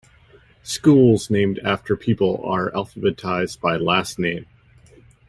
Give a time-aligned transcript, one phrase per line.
[0.63, 4.47] Schools named after people are alphabetized by last name.